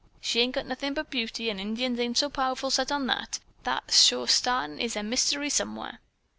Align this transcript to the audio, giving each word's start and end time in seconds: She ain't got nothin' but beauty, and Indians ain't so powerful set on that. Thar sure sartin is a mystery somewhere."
She 0.19 0.39
ain't 0.39 0.55
got 0.55 0.65
nothin' 0.65 0.95
but 0.95 1.11
beauty, 1.11 1.51
and 1.51 1.61
Indians 1.61 1.99
ain't 1.99 2.17
so 2.17 2.27
powerful 2.27 2.71
set 2.71 2.91
on 2.91 3.05
that. 3.05 3.37
Thar 3.65 3.83
sure 3.87 4.25
sartin 4.27 4.79
is 4.79 4.95
a 4.95 5.03
mystery 5.03 5.51
somewhere." 5.51 5.99